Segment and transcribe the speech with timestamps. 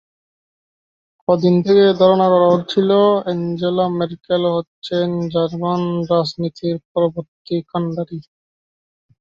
[1.27, 2.89] কদিন থেকেই ধারণা করা হচ্ছিল,
[3.23, 5.81] অ্যাঙ্গেলা মেরকেল হচ্ছেন জার্মান
[6.11, 8.19] রাজনীতির পরবর্তী কান্ডারি।